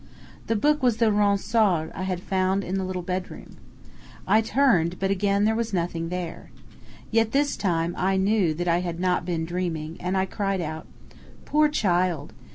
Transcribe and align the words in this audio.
The 0.47 0.55
book 0.55 0.81
was 0.81 0.97
the 0.97 1.11
Ronsard 1.11 1.91
I 1.93 2.01
had 2.05 2.21
found 2.23 2.63
in 2.63 2.73
the 2.79 2.83
little 2.83 3.03
bedroom. 3.03 3.57
I 4.27 4.41
turned, 4.41 4.97
but 4.97 5.11
again 5.11 5.43
there 5.43 5.53
was 5.53 5.73
nothing 5.75 6.09
there. 6.09 6.49
Yet 7.11 7.33
this 7.33 7.55
time 7.55 7.93
I 7.95 8.17
knew 8.17 8.55
that 8.55 8.67
I 8.67 8.79
had 8.79 8.99
not 8.99 9.25
been 9.25 9.45
dreaming, 9.45 9.97
and 9.99 10.17
I 10.17 10.25
cried 10.25 10.59
out: 10.59 10.87
"Poor 11.45 11.69
child! 11.69 12.33